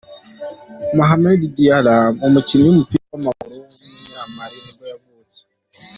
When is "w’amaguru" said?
3.11-3.53